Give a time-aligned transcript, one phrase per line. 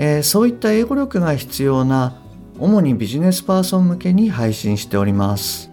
[0.00, 2.22] えーそういった英語力が必要な
[2.58, 5.70] 主にビジネスパーソン向けに配信しております。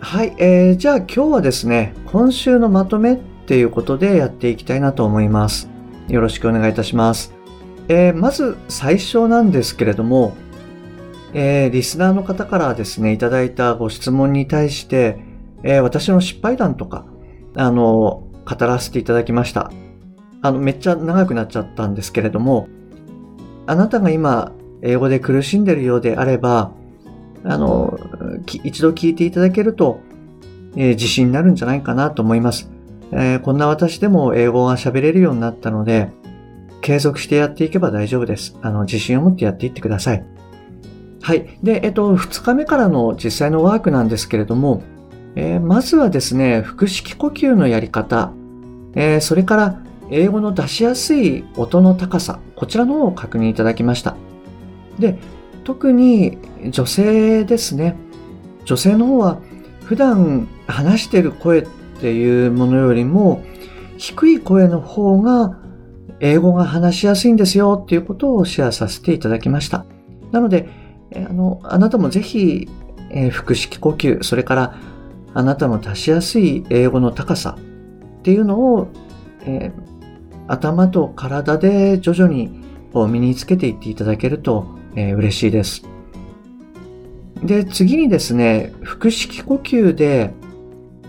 [0.00, 5.68] はい、えーじゃあ今日はですね今週のまとめっていうことでやっていきたいなと思います。
[6.08, 7.34] よろしくお願いいたします、
[7.88, 10.36] えーまず最初なんですけれども、
[11.34, 15.18] えーリスナーの方からですねいただいたご質問に対して、
[15.64, 17.04] えー私の失敗談とか
[17.56, 19.72] あの語らせていただきました。
[20.42, 22.68] あのめっちゃ長くなっちゃったんですけれども
[23.66, 26.72] あなたが今英語で苦しんでいるようであれば
[27.44, 27.98] あの
[28.64, 30.00] 一度聞いていただけると、
[30.76, 32.70] えー自信になるんじゃないかなと思います、
[33.12, 36.10] えーこんな私でも英語が喋れるようになったので
[36.82, 38.56] 継続してやっていけば大丈夫です。
[38.62, 40.24] あの自信を持ってやっていってください。
[41.20, 41.58] はい。
[41.62, 44.82] でえっと2日目からの実際のワークなんですけれども、
[45.34, 48.32] えーまずはですね腹式呼吸のやり方、
[48.94, 54.16] えーそれから英語の出しやすい音の高さこちらの方を確認いただきました。
[54.98, 55.18] で
[55.64, 56.38] 特に
[56.70, 57.96] 女性ですね。
[58.64, 59.40] 女性の方は
[59.84, 61.68] 普段話してる声っ
[62.00, 63.44] ていうものよりも
[63.96, 65.58] 低い声の方が
[66.20, 69.86] 英語が話しやすいんですよっていうことをシェアさせていただきました。
[70.32, 70.68] なので
[71.14, 72.68] あのあなたもぜひ、
[73.10, 74.78] えー腹式呼吸それから
[75.34, 78.88] あなたの出しやすい英語の高さっていうのを、
[79.42, 79.95] えー
[80.48, 82.62] 頭と体で徐々に
[82.94, 85.82] 身につけていっていただけると、えー嬉しいです。
[87.42, 90.32] で、次にですね、腹式呼吸で、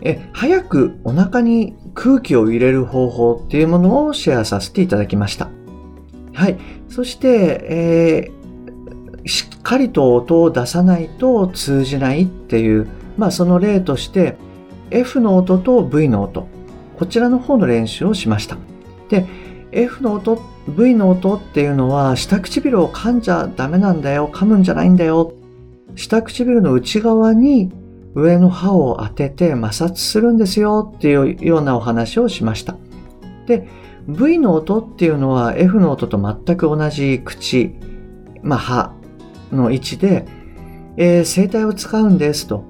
[0.00, 5.48] え早くお腹に空気を入れる方法っていうものをシェアさせていただきました。
[6.34, 6.58] はい。
[6.88, 8.38] そして、えー
[9.28, 12.88] しっかりと音を出さないと通じないっていう、
[13.18, 14.36] まあその例として、
[14.90, 16.48] F の音と V の音、
[16.98, 18.56] こちらの方の練習をしました。
[19.08, 19.26] で、
[19.72, 25.32] F の音、V の音っていうのは、下唇を噛んじゃダメなんだよ、噛むんじゃないんだよ。
[25.94, 27.72] 下唇の内側に
[28.14, 32.76] 上の歯を当てて摩擦するんですよっていうようなお話をしました。
[33.46, 33.68] で、
[34.08, 37.74] V の音っていうのは F の音と全く同じ口、
[38.42, 38.94] まあ歯
[39.52, 40.26] の位置で、
[40.96, 42.64] えー声帯を使うんですと。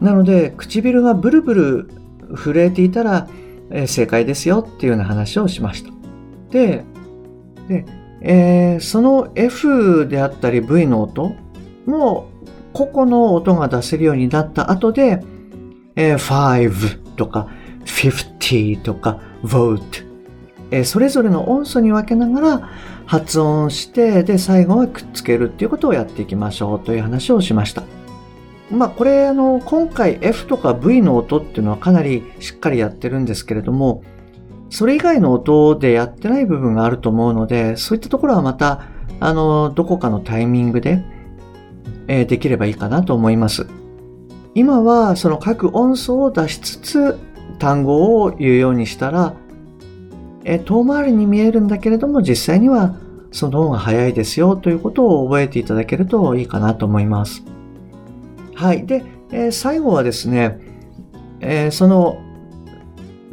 [0.00, 1.90] なので、唇がブルブル
[2.36, 3.28] 震えていたら、
[3.70, 5.90] え正解ですよっていうような話をしました。
[6.50, 6.84] で、
[7.68, 7.84] で
[8.20, 11.34] えーその F であったり V の音
[11.86, 12.30] も
[12.72, 15.22] 個々の音が出せるようになった後で、
[15.96, 17.48] えー5とか
[17.84, 20.06] 50とか vote、
[20.70, 22.70] えーそれぞれの音素に分けながら
[23.06, 27.84] 発音して、で、最後はくっつけるっていうことをやっていきましょうという話をしました。
[28.70, 34.02] まあこれあの今回 F とか V の音っていうのはかなりしっかりやってるんですけれども
[34.70, 38.88] それ以外の音でやってない部分があると思うのでそういったところはまた
[39.20, 41.02] あのどこかのタイミングで、
[42.08, 43.66] えーできればいいかなと思います。
[44.54, 47.18] 今はその各音素を出しつつ
[47.58, 49.34] 単語を言うようにしたら、
[50.44, 52.96] えー遠回りに見えるんだけれども実際には
[53.32, 57.55] その方が早いですよということを覚えていただけるといいかなと思います。
[58.56, 58.86] はい。
[58.86, 60.58] で、えー最後はですね、
[61.40, 62.18] えーその、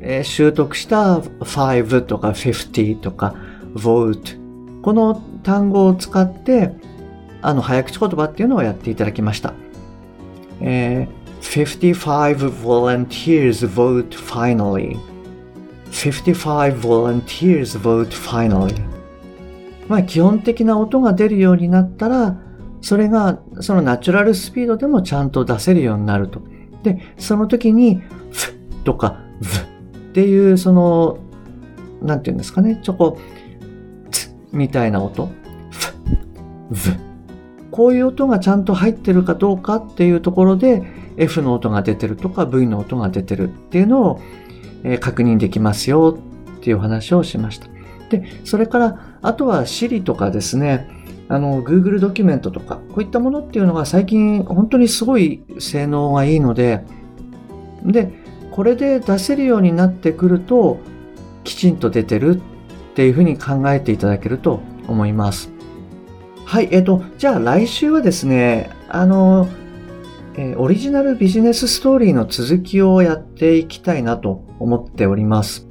[0.00, 3.34] えー習得した5とか50とか
[3.74, 6.72] vote この単語を使って
[7.40, 9.54] あの早口言葉っていうのをやっていただきました。
[10.60, 14.96] えー55 volunteers vote finally
[15.90, 18.72] 55 volunteers vote finally
[19.88, 22.36] まあ基本的な音が出るようになったら
[22.82, 26.42] それがそのナチュラルスピードでもちゃんと出せるようになると。
[26.82, 28.02] で、その時に、
[28.32, 31.18] ふとか、v っていう、その、
[32.02, 33.18] なんていうんですかね、ちょこ、
[34.10, 35.30] つみたいな音。
[35.70, 37.12] ふ、v。
[37.70, 40.82] こういう音がちゃんと入ってるかどうかっていうところで、
[41.16, 44.20] F の音が出てるとか V の音が出てるっていうのを、
[44.82, 46.18] えー確認できますよ
[46.58, 47.68] っていう話をしました。
[48.10, 50.88] で、それから、あとは Siri とかですね、
[51.32, 56.84] あの、Google ドキュメントとか、こういったものっていうのが最近本当にすごい性能がいいので、
[57.84, 58.12] で、
[58.50, 60.78] これで出せるようになってくると、
[61.42, 62.40] きちんと出てるっ
[62.94, 65.50] ていうふうに考えていただけると思います。
[66.44, 69.48] はい、えっ、と、じゃあ来週はですね、あの、
[70.34, 75.66] えー、オリジナルビジネスストーリーの続きをやっていきたいなと思っております。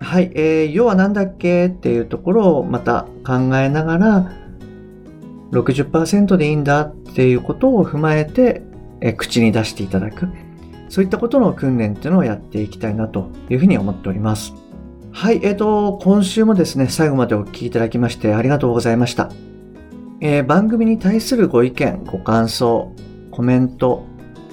[0.00, 4.45] はい、えー、要は何だっけっていうところをまた考えながら、
[5.52, 8.62] 60%でいいんだっていうことを踏まえて、
[9.00, 10.28] え、口に出していただく。
[10.88, 14.54] そういったことの訓練っていうのをやっていきたいなというふうに思っております。
[15.12, 19.30] はい、えっ、ー、と、今週もですね、最後までお聞きいただきましてありがとうございました。
[20.20, 22.92] えー、番組に対するご意見、ご感想、
[23.30, 24.04] コメント、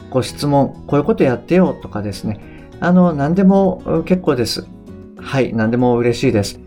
[0.09, 2.39] ご質問、こういうことやってよとかですね、
[2.79, 4.67] あの、何でも結構です。
[5.17, 6.59] はい、何でも嬉しいです。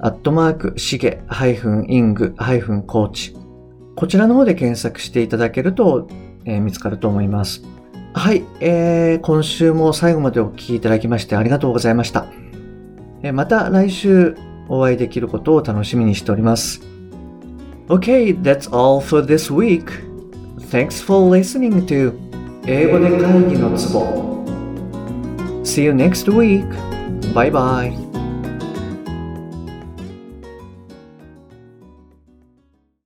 [0.00, 3.36] アットマークしげ -ing-coach
[3.94, 6.08] こちらの方で検索していただけると、
[6.46, 7.62] えー、見つかると思います。
[8.14, 12.26] はい、えー、今週も最後までお聴きいただきましてありがとうございました。
[13.22, 14.36] えー、また来週
[14.68, 16.97] お会いできることを楽しみにしております。
[17.89, 19.89] Okay, that's all for this week.
[20.69, 22.13] Thanks for listening to
[22.65, 24.43] 英語で会議のツボ
[25.63, 26.65] See you next week.
[27.33, 28.06] Bye bye.